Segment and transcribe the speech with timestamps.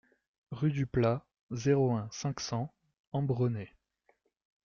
[0.49, 2.73] Rue du Plat, zéro un, cinq cents
[3.13, 3.71] Ambronay